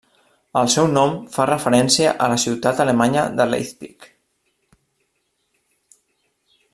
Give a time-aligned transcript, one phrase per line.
[0.61, 4.11] El seu nom fa referència a la ciutat alemanya de Leipzig.